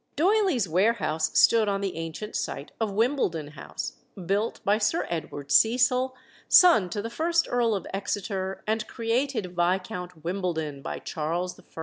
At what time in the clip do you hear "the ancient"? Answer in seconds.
1.81-2.35